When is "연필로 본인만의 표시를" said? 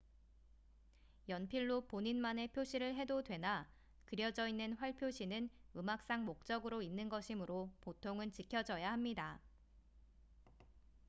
1.29-2.95